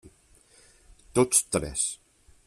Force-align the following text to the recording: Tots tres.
Tots 1.19 1.43
tres. 1.57 1.85